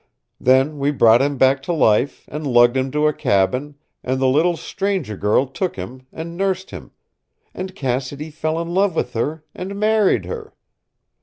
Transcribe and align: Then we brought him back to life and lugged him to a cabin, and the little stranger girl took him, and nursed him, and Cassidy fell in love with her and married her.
Then 0.39 0.79
we 0.79 0.89
brought 0.89 1.21
him 1.21 1.37
back 1.37 1.61
to 1.61 1.73
life 1.73 2.25
and 2.27 2.47
lugged 2.47 2.75
him 2.75 2.89
to 2.89 3.05
a 3.05 3.13
cabin, 3.13 3.75
and 4.03 4.19
the 4.19 4.25
little 4.25 4.57
stranger 4.57 5.15
girl 5.15 5.45
took 5.45 5.75
him, 5.75 6.07
and 6.11 6.35
nursed 6.35 6.71
him, 6.71 6.89
and 7.53 7.75
Cassidy 7.75 8.31
fell 8.31 8.59
in 8.59 8.73
love 8.73 8.95
with 8.95 9.13
her 9.13 9.43
and 9.53 9.79
married 9.79 10.25
her. 10.25 10.55